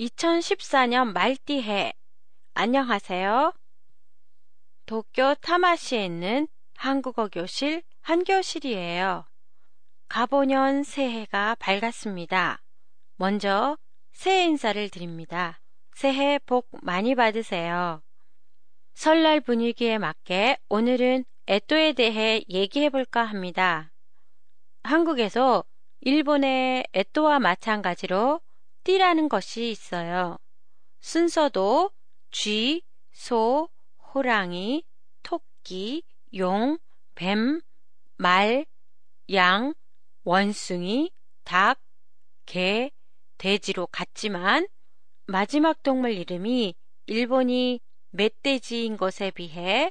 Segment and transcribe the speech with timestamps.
[0.00, 1.92] 2014년 말띠해.
[2.54, 3.52] 안녕하세요.
[4.86, 9.24] 도쿄 타마시에 있는 한국어 교실 한교실이에요.
[10.08, 12.60] 가보년 새해가 밝았습니다.
[13.16, 13.78] 먼저
[14.12, 15.60] 새해 인사를 드립니다.
[15.94, 18.02] 새해 복 많이 받으세요.
[18.94, 23.92] 설날 분위기에 맞게 오늘은 에또에 대해 얘기해 볼까 합니다.
[24.82, 25.64] 한국에서
[26.00, 28.40] 일본의 에또와 마찬가지로
[28.84, 30.38] 띠라는 것이 있어요.
[31.00, 31.90] 순서도
[32.30, 33.68] 쥐, 소,
[34.14, 34.84] 호랑이,
[35.22, 36.02] 토끼,
[36.36, 36.78] 용,
[37.14, 37.60] 뱀,
[38.16, 38.64] 말,
[39.32, 39.74] 양,
[40.22, 41.10] 원숭이,
[41.44, 41.80] 닭,
[42.46, 42.90] 개,
[43.38, 44.66] 돼지로 같지만
[45.26, 46.74] 마지막 동물 이름이
[47.06, 47.80] 일본이
[48.10, 49.90] 멧돼지인 것에 비해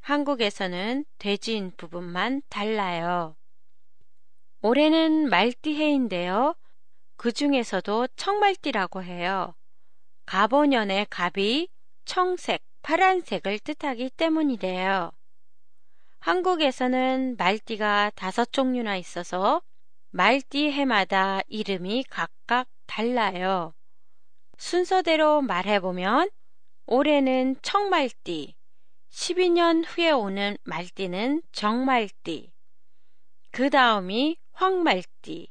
[0.00, 3.36] 한국에서는 돼지인 부분만 달라요.
[4.62, 6.54] 올해는 말띠해인데요.
[7.20, 9.54] 그 중에서도 청말띠라고 해요.
[10.24, 11.68] 가보년의 갑이
[12.06, 15.12] 청색, 파란색을 뜻하기 때문이래요.
[16.20, 19.60] 한국에서는 말띠가 다섯 종류나 있어서
[20.08, 23.74] 말띠 해마다 이름이 각각 달라요.
[24.56, 26.30] 순서대로 말해보면
[26.86, 28.54] 올해는 청말띠,
[29.10, 32.50] 12년 후에 오는 말띠는 정말띠,
[33.50, 35.50] 그 다음이 황말띠,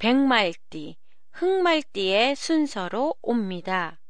[0.00, 0.96] 백말띠,
[1.32, 4.00] 흑말띠의 순서로 옵니다.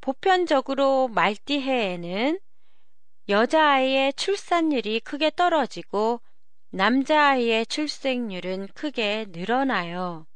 [0.00, 2.40] 보편적으로 말띠해에는
[3.28, 6.20] 여자아이의 출산율이 크게 떨어지고
[6.70, 10.26] 남자아이의 출생률은 크게 늘어나요.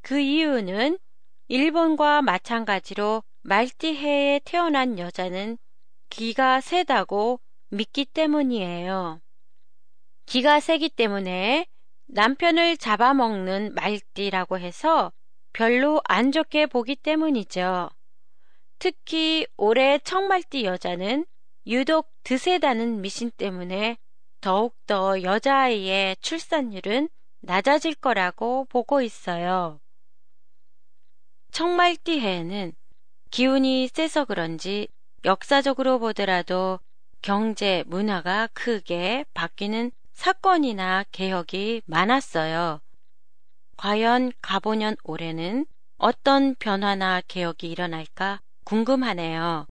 [0.00, 0.98] 그 이유는
[1.46, 5.58] 일본과 마찬가지로 말띠해에 태어난 여자는
[6.10, 9.20] 기가 세다고 믿기 때문이에요.
[10.26, 11.66] 기가 세기 때문에
[12.14, 15.12] 남편을 잡아먹는 말띠라고 해서
[15.54, 17.88] 별로 안 좋게 보기 때문이죠.
[18.78, 21.24] 특히 올해 청말띠 여자는
[21.66, 23.96] 유독 드세다는 미신 때문에
[24.42, 27.08] 더욱더 여자아이의 출산율은
[27.40, 29.80] 낮아질 거라고 보고 있어요.
[31.50, 32.74] 청말띠 해에는
[33.30, 34.88] 기운이 세서 그런지
[35.24, 36.78] 역사적으로 보더라도
[37.22, 42.80] 경제, 문화가 크게 바뀌는 사건이나 개혁이 많았어요.
[43.76, 49.66] 과연 가보년 올해는 어떤 변화나 개혁이 일어날까 궁금하네요.